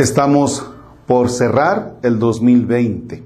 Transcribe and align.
Estamos 0.00 0.66
por 1.06 1.28
cerrar 1.28 1.98
el 2.02 2.18
2020. 2.18 3.22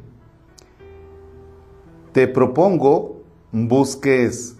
Te 2.10 2.26
propongo 2.26 3.22
busques 3.52 4.56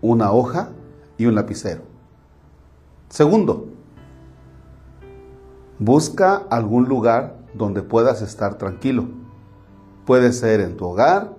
una 0.00 0.32
hoja 0.32 0.70
y 1.18 1.26
un 1.26 1.34
lapicero. 1.34 1.82
Segundo, 3.10 3.66
busca 5.78 6.36
algún 6.48 6.88
lugar 6.88 7.40
donde 7.52 7.82
puedas 7.82 8.22
estar 8.22 8.56
tranquilo. 8.56 9.06
Puede 10.06 10.32
ser 10.32 10.62
en 10.62 10.78
tu 10.78 10.86
hogar 10.86 11.36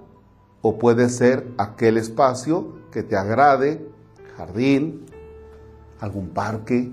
o 0.62 0.78
puede 0.78 1.10
ser 1.10 1.52
aquel 1.58 1.98
espacio 1.98 2.76
que 2.92 3.02
te 3.02 3.18
agrade, 3.18 3.90
jardín, 4.38 5.08
algún 6.00 6.30
parque, 6.30 6.92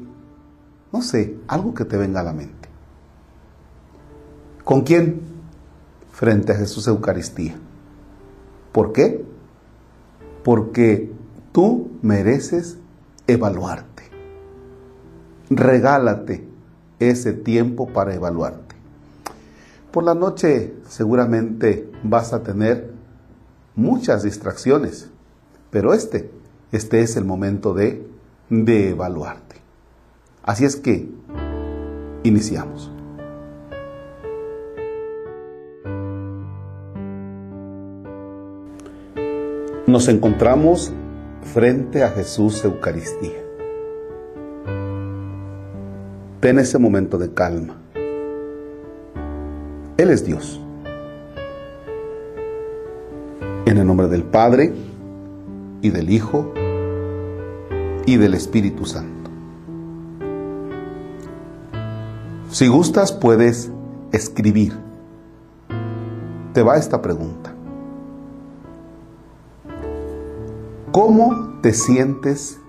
no 0.94 1.02
sé, 1.02 1.36
algo 1.48 1.74
que 1.74 1.84
te 1.84 1.96
venga 1.96 2.20
a 2.20 2.22
la 2.22 2.32
mente. 2.32 2.68
¿Con 4.62 4.82
quién? 4.82 5.22
Frente 6.12 6.52
a 6.52 6.54
Jesús 6.54 6.86
Eucaristía. 6.86 7.56
¿Por 8.70 8.92
qué? 8.92 9.24
Porque 10.44 11.10
tú 11.50 11.90
mereces 12.00 12.78
evaluarte. 13.26 14.04
Regálate 15.50 16.46
ese 17.00 17.32
tiempo 17.32 17.88
para 17.88 18.14
evaluarte. 18.14 18.76
Por 19.90 20.04
la 20.04 20.14
noche 20.14 20.74
seguramente 20.86 21.90
vas 22.04 22.32
a 22.32 22.44
tener 22.44 22.92
muchas 23.74 24.22
distracciones, 24.22 25.10
pero 25.72 25.92
este, 25.92 26.30
este 26.70 27.00
es 27.00 27.16
el 27.16 27.24
momento 27.24 27.74
de, 27.74 28.06
de 28.48 28.90
evaluarte. 28.90 29.43
Así 30.44 30.66
es 30.66 30.76
que 30.76 31.08
iniciamos. 32.22 32.92
Nos 39.86 40.08
encontramos 40.08 40.92
frente 41.54 42.02
a 42.02 42.10
Jesús 42.10 42.62
Eucaristía. 42.62 43.42
Ten 46.40 46.58
ese 46.58 46.78
momento 46.78 47.16
de 47.16 47.32
calma. 47.32 47.78
Él 49.96 50.10
es 50.10 50.26
Dios. 50.26 50.60
En 53.64 53.78
el 53.78 53.86
nombre 53.86 54.08
del 54.08 54.24
Padre 54.24 54.74
y 55.80 55.88
del 55.88 56.10
Hijo 56.10 56.52
y 58.04 58.18
del 58.18 58.34
Espíritu 58.34 58.84
Santo. 58.84 59.23
Si 62.54 62.68
gustas, 62.68 63.10
puedes 63.10 63.68
escribir. 64.12 64.78
Te 66.52 66.62
va 66.62 66.76
esta 66.76 67.02
pregunta. 67.02 67.52
¿Cómo 70.92 71.58
te 71.62 71.72
sientes 71.72 72.60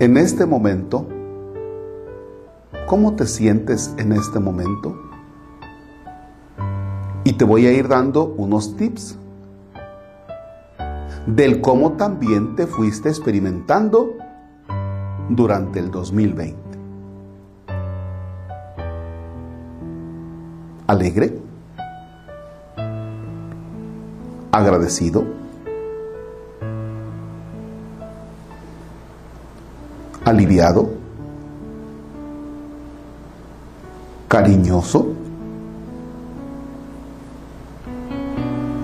en 0.00 0.16
este 0.16 0.46
momento? 0.46 1.06
¿Cómo 2.88 3.14
te 3.14 3.24
sientes 3.24 3.94
en 3.98 4.10
este 4.10 4.40
momento? 4.40 4.98
Y 7.22 7.34
te 7.34 7.44
voy 7.44 7.68
a 7.68 7.72
ir 7.72 7.86
dando 7.86 8.34
unos 8.36 8.76
tips 8.76 9.16
del 11.28 11.60
cómo 11.60 11.92
también 11.92 12.56
te 12.56 12.66
fuiste 12.66 13.10
experimentando 13.10 14.16
durante 15.28 15.78
el 15.78 15.92
2020. 15.92 16.65
Alegre, 20.86 21.38
agradecido, 24.52 25.24
aliviado, 30.24 30.90
cariñoso, 34.28 35.08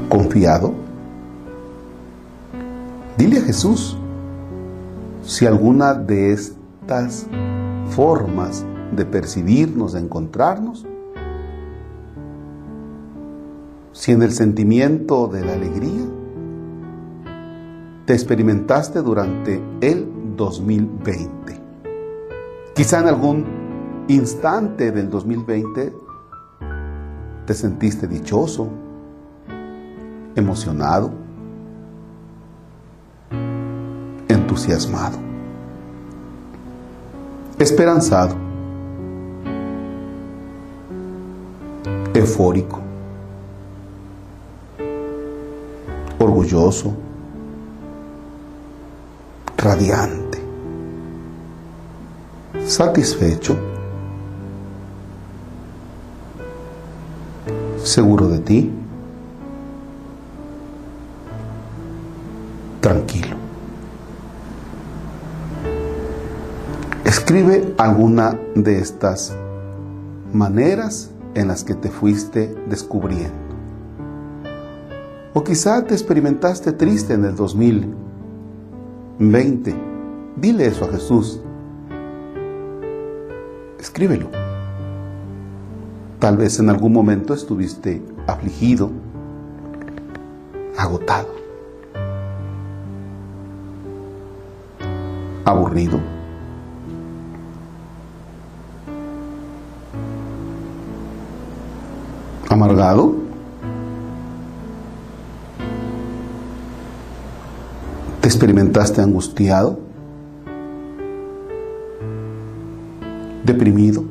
confiado. 0.08 0.74
Dile 3.16 3.38
a 3.38 3.42
Jesús 3.42 3.96
si 5.24 5.46
alguna 5.46 5.94
de 5.94 6.32
estas 6.32 7.26
formas 7.90 8.64
de 8.94 9.04
percibirnos, 9.04 9.92
de 9.92 10.00
encontrarnos, 10.00 10.86
si 14.02 14.10
en 14.10 14.20
el 14.22 14.32
sentimiento 14.32 15.28
de 15.28 15.44
la 15.44 15.52
alegría 15.52 16.02
te 18.04 18.14
experimentaste 18.14 19.00
durante 19.00 19.62
el 19.80 20.34
2020. 20.36 21.60
Quizá 22.74 22.98
en 22.98 23.06
algún 23.06 23.44
instante 24.08 24.90
del 24.90 25.08
2020 25.08 25.92
te 27.46 27.54
sentiste 27.54 28.08
dichoso, 28.08 28.70
emocionado, 30.34 31.12
entusiasmado, 34.26 35.18
esperanzado, 37.56 38.34
eufórico 42.12 42.81
orgulloso, 46.22 46.92
radiante, 49.56 50.38
satisfecho, 52.66 53.56
seguro 57.82 58.28
de 58.28 58.38
ti, 58.38 58.70
tranquilo. 62.80 63.36
Escribe 67.04 67.74
alguna 67.78 68.38
de 68.54 68.78
estas 68.78 69.34
maneras 70.32 71.10
en 71.34 71.48
las 71.48 71.64
que 71.64 71.74
te 71.74 71.90
fuiste 71.90 72.54
descubriendo. 72.68 73.41
O 75.34 75.42
quizá 75.42 75.82
te 75.82 75.94
experimentaste 75.94 76.72
triste 76.72 77.14
en 77.14 77.24
el 77.24 77.34
2020. 77.34 79.74
Dile 80.36 80.66
eso 80.66 80.84
a 80.84 80.88
Jesús. 80.88 81.40
Escríbelo. 83.78 84.28
Tal 86.18 86.36
vez 86.36 86.58
en 86.60 86.68
algún 86.68 86.92
momento 86.92 87.32
estuviste 87.34 88.02
afligido, 88.26 88.90
agotado, 90.76 91.28
aburrido. 95.44 95.98
amargado. 102.52 103.31
¿Te 108.22 108.28
experimentaste 108.28 109.02
angustiado? 109.02 109.78
¿Deprimido? 113.44 114.04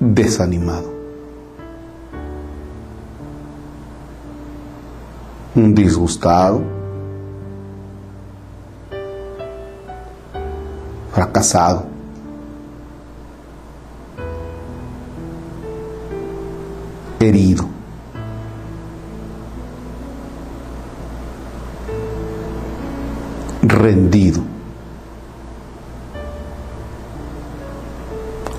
¿Desanimado? 0.00 0.90
¿Disgustado? 5.54 6.62
¿Fracasado? 11.12 11.92
herido. 17.24 17.71
Rendido. 23.82 24.40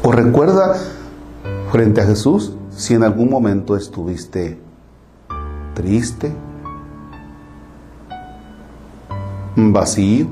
O 0.03 0.11
recuerda 0.11 0.75
frente 1.71 2.01
a 2.01 2.05
Jesús 2.05 2.53
si 2.71 2.93
en 2.93 3.03
algún 3.03 3.29
momento 3.29 3.77
estuviste 3.77 4.59
triste, 5.73 6.33
vacío, 9.55 10.27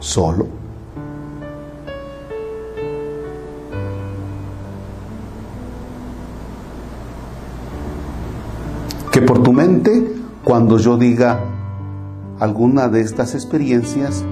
solo. 0.00 0.46
Que 9.12 9.20
por 9.20 9.42
tu 9.42 9.52
mente, 9.52 10.14
cuando 10.42 10.78
yo 10.78 10.96
diga 10.96 11.51
alguna 12.42 12.88
de 12.88 13.00
estas 13.02 13.36
experiencias, 13.36 14.24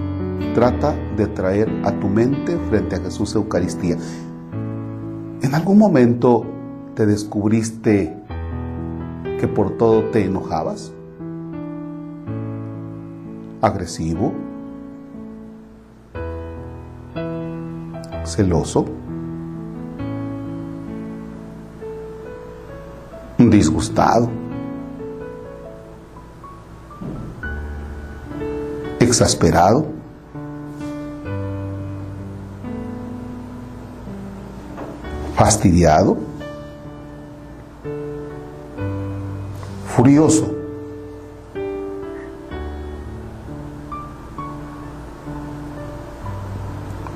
trata 0.52 0.96
de 1.16 1.28
traer 1.28 1.70
a 1.84 1.92
tu 1.92 2.08
mente 2.08 2.58
frente 2.68 2.96
a 2.96 2.98
Jesús 2.98 3.36
Eucaristía. 3.36 3.96
¿En 5.42 5.54
algún 5.54 5.78
momento 5.78 6.44
te 6.96 7.06
descubriste 7.06 8.16
que 9.38 9.46
por 9.46 9.76
todo 9.76 10.06
te 10.06 10.24
enojabas? 10.24 10.92
¿Agresivo? 13.62 14.32
¿Celoso? 18.24 18.86
¿Disgustado? 23.38 24.39
¿Exasperado? 29.10 29.86
¿Fastidiado? 35.34 36.16
¿Furioso? 39.88 40.54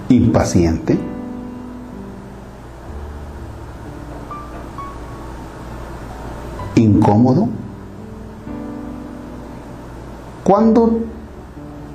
impaciente? 0.09 0.99
¿Incómodo? 6.75 7.49
¿Cuándo 10.43 11.01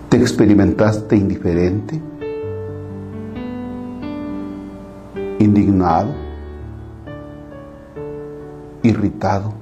te 0.09 0.17
experimentaste 0.17 1.15
indiferente? 1.15 2.01
¿Indignado? 5.37 6.09
¿Irritado? 8.81 9.53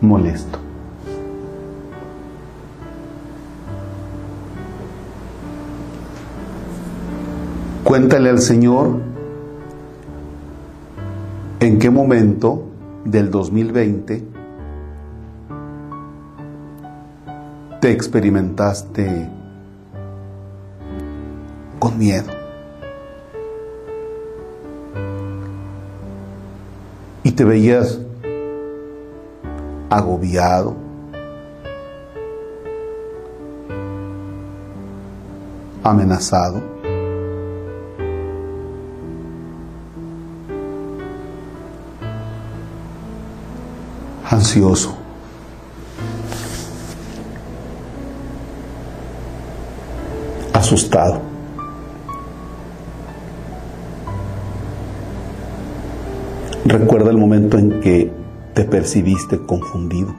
¿Molesto? 0.00 0.58
Cuéntale 7.84 8.28
al 8.28 8.40
Señor 8.40 8.98
en 11.60 11.78
qué 11.78 11.90
momento 11.90 12.64
del 13.04 13.30
2020 13.30 14.37
te 17.88 17.94
experimentaste 17.94 19.30
con 21.78 21.96
miedo. 21.96 22.30
Y 27.22 27.32
te 27.32 27.44
veías 27.44 27.98
agobiado, 29.88 30.76
amenazado. 35.82 36.60
ansioso. 44.30 44.97
Asustado. 50.68 51.22
Recuerda 56.66 57.10
el 57.10 57.16
momento 57.16 57.56
en 57.56 57.80
que 57.80 58.12
te 58.52 58.64
percibiste 58.64 59.38
confundido. 59.46 60.14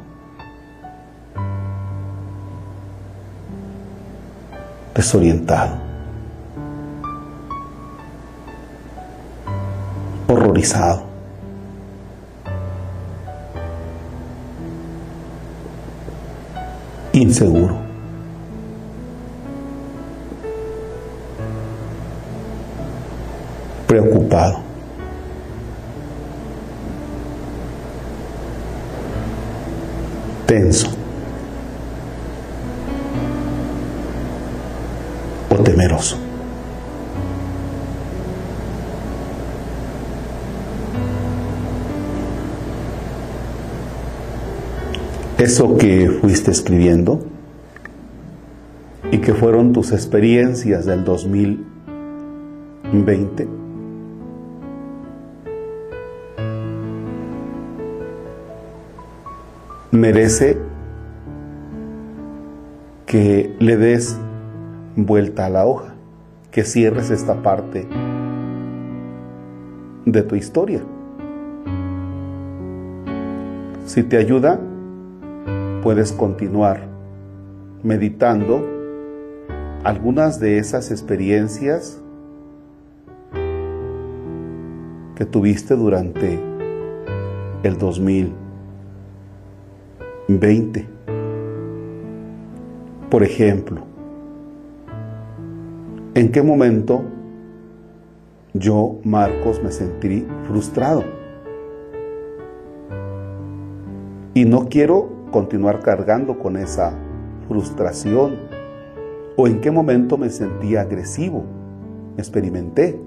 Desorientado. 4.95 5.75
Horrorizado. 10.27 11.03
inseguro. 17.13 17.88
Preocupado. 23.89 24.61
Tenso. 30.45 30.93
O 35.49 35.55
temeroso. 35.63 36.19
eso 45.39 45.77
que 45.77 46.11
fuiste 46.21 46.51
escribiendo 46.51 47.25
y 49.11 49.17
que 49.17 49.33
fueron 49.33 49.73
tus 49.73 49.91
experiencias 49.93 50.85
del 50.85 51.03
2020. 51.03 53.58
Merece 59.91 60.55
que 63.07 63.55
le 63.57 63.75
des 63.75 64.19
vuelta 64.95 65.47
a 65.47 65.49
la 65.49 65.65
hoja, 65.65 65.95
que 66.51 66.63
cierres 66.63 67.09
esta 67.09 67.41
parte 67.41 67.87
de 70.05 70.21
tu 70.21 70.35
historia. 70.35 70.83
Si 73.85 74.03
te 74.03 74.17
ayuda, 74.17 74.59
puedes 75.81 76.11
continuar 76.11 76.81
meditando 77.81 78.63
algunas 79.83 80.39
de 80.39 80.59
esas 80.59 80.91
experiencias 80.91 81.99
que 85.15 85.25
tuviste 85.25 85.75
durante 85.75 86.39
el 87.63 87.77
2020. 90.29 90.87
Por 93.09 93.23
ejemplo, 93.23 93.81
¿en 96.13 96.31
qué 96.31 96.43
momento 96.43 97.01
yo, 98.53 98.99
Marcos, 99.03 99.59
me 99.63 99.71
sentí 99.71 100.27
frustrado? 100.45 101.03
Y 104.35 104.45
no 104.45 104.69
quiero 104.69 105.09
continuar 105.31 105.79
cargando 105.79 106.37
con 106.37 106.57
esa 106.57 106.93
frustración? 107.47 108.37
¿O 109.35 109.47
en 109.47 109.61
qué 109.61 109.71
momento 109.71 110.17
me 110.17 110.29
sentí 110.29 110.75
agresivo? 110.75 111.43
Experimenté. 112.17 112.99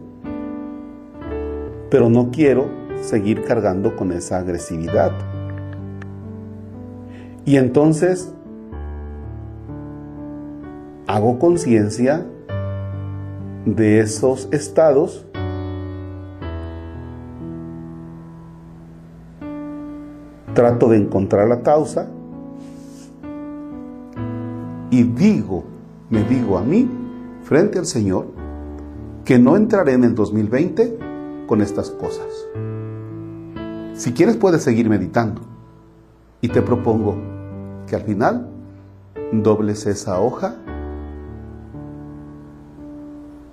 Pero 1.88 2.10
no 2.10 2.30
quiero 2.32 2.66
seguir 3.00 3.44
cargando 3.44 3.94
con 3.94 4.10
esa 4.10 4.38
agresividad. 4.38 5.12
Y 7.44 7.56
entonces 7.56 8.32
hago 11.06 11.38
conciencia 11.38 12.24
de 13.66 14.00
esos 14.00 14.48
estados 14.52 15.26
trato 20.54 20.88
de 20.88 20.98
encontrar 20.98 21.48
la 21.48 21.62
causa 21.62 22.08
y 24.90 25.02
digo, 25.04 25.64
me 26.10 26.22
digo 26.24 26.58
a 26.58 26.62
mí, 26.62 26.88
frente 27.42 27.78
al 27.78 27.86
Señor, 27.86 28.26
que 29.24 29.38
no 29.38 29.56
entraré 29.56 29.94
en 29.94 30.04
el 30.04 30.14
2020 30.14 30.98
con 31.46 31.62
estas 31.62 31.90
cosas. 31.90 32.26
Si 33.94 34.12
quieres 34.12 34.36
puedes 34.36 34.62
seguir 34.62 34.88
meditando 34.88 35.40
y 36.42 36.48
te 36.48 36.60
propongo 36.60 37.31
que 37.92 37.96
al 37.96 38.04
final 38.04 38.48
dobles 39.32 39.84
esa 39.84 40.18
hoja 40.18 40.54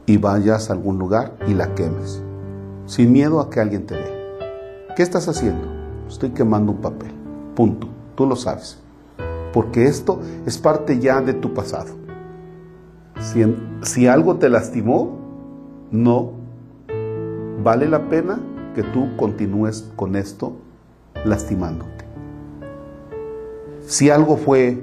y 0.06 0.16
vayas 0.16 0.70
a 0.70 0.74
algún 0.74 0.98
lugar 0.98 1.36
y 1.46 1.54
la 1.54 1.76
quemes, 1.76 2.24
sin 2.86 3.12
miedo 3.12 3.42
a 3.42 3.50
que 3.50 3.60
alguien 3.60 3.86
te 3.86 3.96
vea. 3.96 4.96
¿Qué 4.96 5.04
estás 5.04 5.28
haciendo? 5.28 5.68
Estoy 6.08 6.30
quemando 6.30 6.72
un 6.72 6.78
papel. 6.78 7.12
Punto. 7.54 7.90
Tú 8.16 8.26
lo 8.26 8.38
sabes. 8.38 8.80
Porque 9.52 9.88
esto 9.88 10.22
es 10.46 10.58
parte 10.58 11.00
ya 11.00 11.20
de 11.20 11.34
tu 11.34 11.54
pasado. 11.54 11.90
Si, 13.82 14.08
algo 14.08 14.38
te 14.38 14.48
lastimó, 14.48 15.18
no 15.92 16.32
vale 17.62 17.90
la 17.90 18.08
pena 18.08 18.40
que 18.74 18.84
tú 18.84 19.18
continúes 19.18 19.92
con 19.98 20.16
esto 20.16 20.54
lastimándote. 21.26 21.99
Si 23.90 24.12
algo 24.12 24.38
fue 24.38 24.80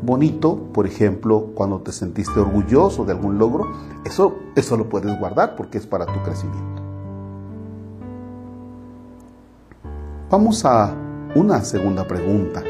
bonito, 0.00 0.68
por 0.72 0.86
ejemplo, 0.86 1.50
cuando 1.56 1.80
te 1.80 1.90
sentiste 1.90 2.38
orgulloso 2.38 3.04
de 3.04 3.14
algún 3.14 3.36
logro, 3.36 3.66
eso, 4.04 4.36
eso 4.54 4.76
lo 4.76 4.88
puedes 4.88 5.18
guardar 5.18 5.56
porque 5.56 5.78
es 5.78 5.88
para 5.88 6.06
tu 6.06 6.22
crecimiento. 6.22 6.82
Vamos 10.30 10.64
a 10.64 10.94
una 11.34 11.62
segunda 11.62 12.06
pregunta. 12.06 12.62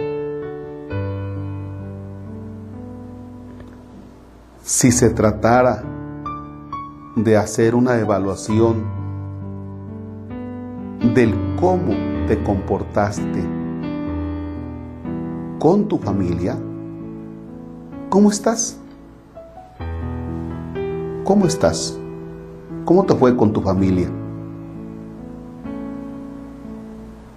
Si 4.62 4.90
se 4.90 5.10
tratara 5.10 5.84
de 7.14 7.36
hacer 7.36 7.74
una 7.74 7.98
evaluación 7.98 8.84
del 11.14 11.34
cómo 11.60 11.92
te 12.26 12.42
comportaste 12.42 13.55
con 15.66 15.88
tu 15.88 15.98
familia, 15.98 16.56
¿cómo 18.08 18.30
estás? 18.30 18.78
¿Cómo 21.24 21.44
estás? 21.44 21.98
¿Cómo 22.84 23.02
te 23.02 23.16
fue 23.16 23.36
con 23.36 23.52
tu 23.52 23.60
familia? 23.60 24.08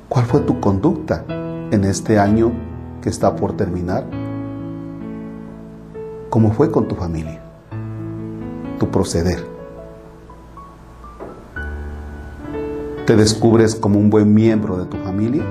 ¿Cuál 0.07 0.25
fue 0.25 0.41
tu 0.41 0.59
conducta 0.59 1.25
en 1.27 1.83
este 1.83 2.19
año 2.19 2.51
que 3.01 3.09
está 3.09 3.35
por 3.35 3.53
terminar? 3.53 4.05
¿Cómo 6.29 6.51
fue 6.51 6.69
con 6.69 6.87
tu 6.87 6.93
familia? 6.93 7.41
Tu 8.77 8.87
proceder. 8.91 9.43
¿Te 13.07 13.15
descubres 13.15 13.73
como 13.73 13.97
un 13.97 14.11
buen 14.11 14.31
miembro 14.31 14.77
de 14.77 14.85
tu 14.85 14.97
familia? 14.97 15.43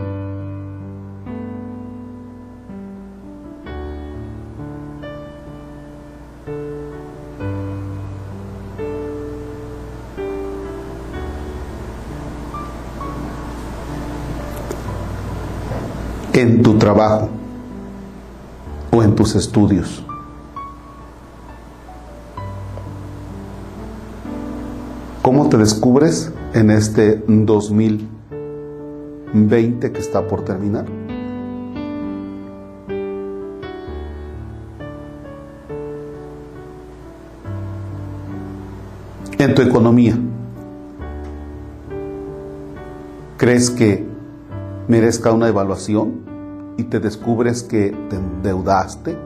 En 16.41 16.63
tu 16.63 16.79
trabajo 16.79 17.29
o 18.93 19.03
en 19.03 19.17
tus 19.17 19.35
estudios. 19.35 20.05
¿Cómo 25.21 25.49
te 25.49 25.57
descubres 25.57 26.33
en 26.55 26.71
este 26.71 27.25
2020 27.27 29.91
que 29.91 29.99
está 29.99 30.29
por 30.29 30.45
terminar? 30.45 30.87
En 39.39 39.55
tu 39.57 39.63
economía. 39.63 40.17
¿Crees 43.37 43.71
que 43.71 44.08
merezca 44.89 45.33
una 45.33 45.49
evaluación? 45.49 46.29
y 46.79 46.85
te 46.85 47.01
descubres 47.01 47.65
que 47.65 47.91
te 48.09 48.17
endeudaste, 48.17 49.19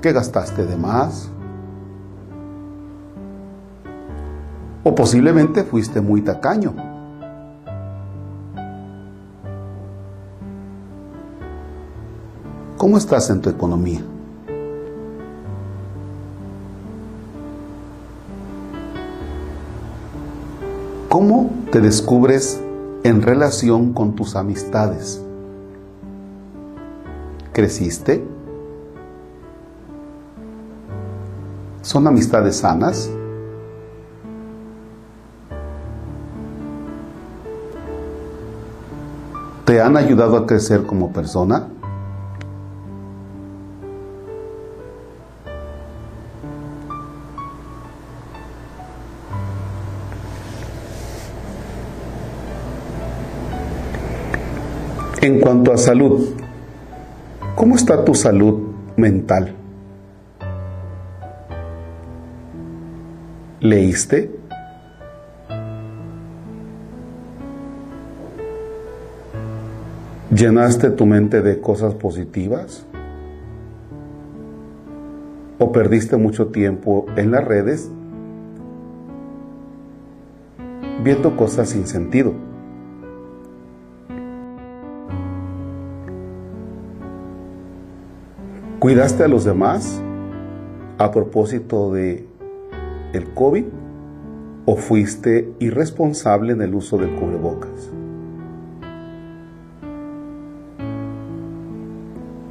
que 0.00 0.12
gastaste 0.12 0.64
de 0.64 0.76
más, 0.76 1.28
o 4.82 4.94
posiblemente 4.94 5.62
fuiste 5.62 6.00
muy 6.00 6.22
tacaño. 6.22 6.74
¿Cómo 12.78 12.96
estás 12.96 13.28
en 13.28 13.42
tu 13.42 13.50
economía? 13.50 14.00
¿Cómo 21.10 21.50
te 21.70 21.82
descubres 21.82 22.63
en 23.04 23.20
relación 23.20 23.92
con 23.92 24.16
tus 24.16 24.34
amistades? 24.34 25.22
¿Creciste? 27.52 28.24
¿Son 31.82 32.06
amistades 32.06 32.56
sanas? 32.56 33.10
¿Te 39.66 39.82
han 39.82 39.98
ayudado 39.98 40.38
a 40.38 40.46
crecer 40.46 40.86
como 40.86 41.12
persona? 41.12 41.68
En 55.24 55.40
cuanto 55.40 55.72
a 55.72 55.78
salud, 55.78 56.34
¿Cómo 57.54 57.76
está 57.76 58.04
tu 58.04 58.14
salud 58.14 58.74
mental? 58.94 59.54
¿Leíste? 63.60 64.30
¿Llenaste 70.30 70.90
tu 70.90 71.06
mente 71.06 71.40
de 71.40 71.58
cosas 71.58 71.94
positivas? 71.94 72.84
¿O 75.58 75.72
perdiste 75.72 76.18
mucho 76.18 76.48
tiempo 76.48 77.06
en 77.16 77.30
las 77.30 77.44
redes 77.44 77.90
viendo 81.02 81.34
cosas 81.34 81.70
sin 81.70 81.86
sentido? 81.86 82.34
¿Cuidaste 88.84 89.24
a 89.24 89.28
los 89.28 89.46
demás 89.46 89.98
a 90.98 91.10
propósito 91.10 91.90
de 91.94 92.28
el 93.14 93.32
COVID 93.32 93.64
o 94.66 94.76
fuiste 94.76 95.54
irresponsable 95.58 96.52
en 96.52 96.60
el 96.60 96.74
uso 96.74 96.98
del 96.98 97.14
cubrebocas? 97.14 97.90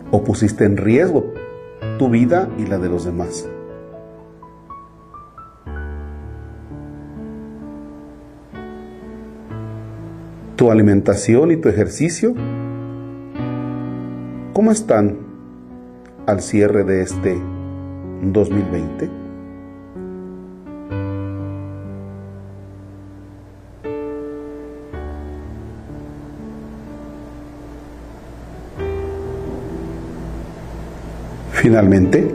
¿O 0.09 0.23
pusiste 0.23 0.65
en 0.65 0.77
riesgo 0.77 1.31
tu 1.99 2.09
vida 2.09 2.49
y 2.57 2.65
la 2.65 2.79
de 2.79 2.89
los 2.89 3.05
demás? 3.05 3.47
¿Tu 10.55 10.71
alimentación 10.71 11.51
y 11.51 11.57
tu 11.57 11.69
ejercicio? 11.69 12.33
¿Cómo 14.53 14.71
están 14.71 15.22
al 16.25 16.41
cierre 16.41 16.83
de 16.83 17.01
este 17.01 17.37
2020? 18.21 19.09
Finalmente, 31.51 32.29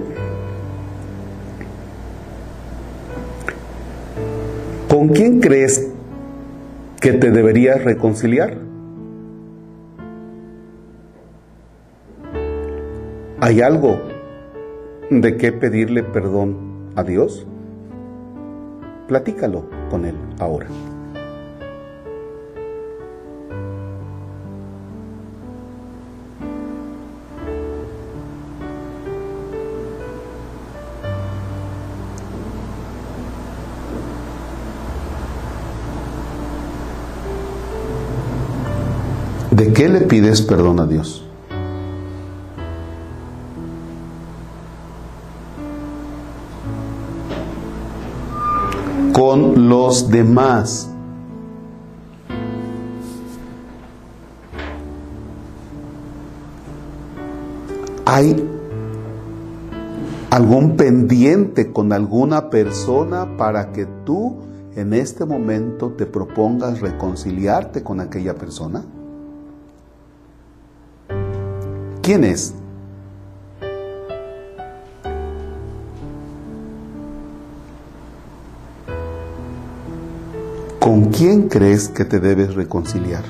¿con 4.89 5.09
quién 5.09 5.41
crees 5.41 5.87
que 6.99 7.13
te 7.13 7.31
deberías 7.31 7.85
reconciliar? 7.85 8.57
¿Hay 13.41 13.61
algo 13.61 14.01
de 15.11 15.37
qué 15.37 15.53
pedirle 15.53 16.03
perdón 16.03 16.91
a 16.97 17.05
Dios? 17.05 17.47
Platícalo 19.07 19.63
con 19.91 20.05
Él 20.05 20.17
ahora. 20.41 20.67
¿De 39.53 39.73
qué 39.73 39.89
le 39.89 40.01
pides 40.01 40.43
perdón 40.43 40.81
a 40.81 40.87
Dios? 40.87 41.28
Con 49.19 49.69
los 49.69 50.11
demás. 50.11 50.89
¿Hay 58.07 58.49
algún 60.31 60.77
pendiente 60.77 61.73
con 61.73 61.93
alguna 61.93 62.49
persona 62.49 63.37
para 63.37 63.73
que 63.73 63.87
tú 64.05 64.37
en 64.77 64.95
este 64.95 65.25
momento 65.25 65.95
te 65.99 66.07
propongas 66.07 66.81
reconciliarte 66.81 67.83
con 67.83 67.99
aquella 67.99 68.37
persona? 68.37 68.85
¿Quién 72.03 72.23
es? 72.23 72.55
¿Con 80.99 81.11
quién 81.11 81.49
crees 81.49 81.89
que 81.89 82.05
te 82.05 82.19
debes 82.19 82.57
reconciliar? 82.57 83.23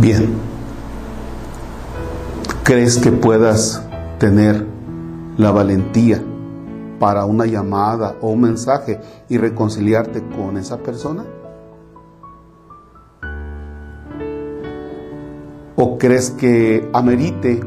Bien. 0.00 0.32
¿Crees 2.62 2.96
que 2.96 3.12
puedas 3.12 3.82
tener 4.18 4.64
la 5.36 5.50
valentía 5.50 6.22
para 6.98 7.26
una 7.26 7.44
llamada 7.44 8.16
o 8.22 8.30
un 8.30 8.40
mensaje 8.40 9.02
y 9.28 9.36
reconciliarte 9.36 10.22
con 10.34 10.56
esa 10.56 10.78
persona? 10.78 11.26
Crees 16.02 16.32
que 16.32 16.90
amerite 16.92 17.60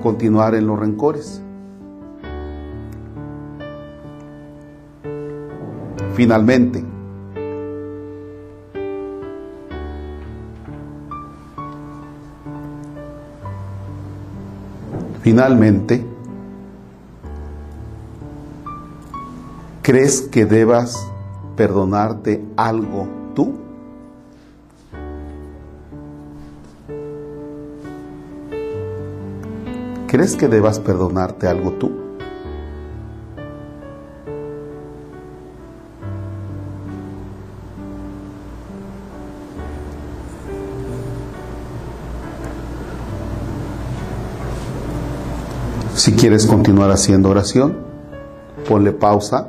continuar 0.00 0.54
en 0.54 0.68
los 0.68 0.78
rencores? 0.78 1.42
Finalmente, 6.14 6.84
Finalmente, 15.20 16.04
¿crees 19.82 20.20
que 20.20 20.46
debas 20.46 21.08
perdonarte 21.56 22.44
algo 22.56 23.06
tú? 23.36 23.71
¿Crees 30.12 30.36
que 30.36 30.46
debas 30.46 30.78
perdonarte 30.78 31.48
algo 31.48 31.72
tú? 31.72 31.90
Si 45.94 46.12
quieres 46.12 46.44
continuar 46.44 46.90
haciendo 46.90 47.30
oración, 47.30 47.78
ponle 48.68 48.92
pausa 48.92 49.48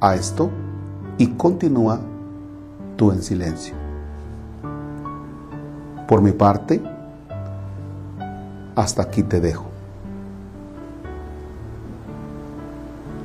a 0.00 0.14
esto 0.14 0.48
y 1.18 1.26
continúa 1.34 2.00
tú 2.96 3.12
en 3.12 3.22
silencio. 3.22 3.74
Por 6.08 6.22
mi 6.22 6.32
parte, 6.32 6.82
hasta 8.74 9.02
aquí 9.02 9.22
te 9.22 9.42
dejo. 9.42 9.73